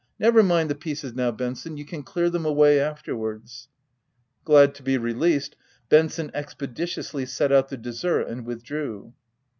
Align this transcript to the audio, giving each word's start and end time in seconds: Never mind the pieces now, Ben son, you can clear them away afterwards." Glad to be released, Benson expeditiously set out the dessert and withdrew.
Never 0.17 0.41
mind 0.41 0.67
the 0.67 0.73
pieces 0.73 1.13
now, 1.13 1.29
Ben 1.29 1.53
son, 1.53 1.77
you 1.77 1.85
can 1.85 2.01
clear 2.01 2.31
them 2.31 2.43
away 2.43 2.79
afterwards." 2.79 3.67
Glad 4.45 4.73
to 4.73 4.81
be 4.81 4.97
released, 4.97 5.55
Benson 5.89 6.31
expeditiously 6.33 7.27
set 7.27 7.51
out 7.51 7.69
the 7.69 7.77
dessert 7.77 8.21
and 8.27 8.43
withdrew. 8.43 9.13